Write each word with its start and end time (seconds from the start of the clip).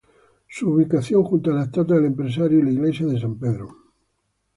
Su 0.47 0.67
ubicación, 0.71 1.21
junto 1.23 1.51
a 1.51 1.53
la 1.53 1.65
estatua 1.65 1.97
del 1.97 2.05
empresario 2.05 2.57
y 2.57 2.63
la 2.63 2.71
iglesia 2.71 3.05
de 3.05 3.19
San 3.19 3.37
Pedro. 3.37 3.67